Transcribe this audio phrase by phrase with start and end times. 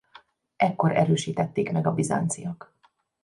[0.55, 2.73] Ekkor erősítették meg a bizánciak.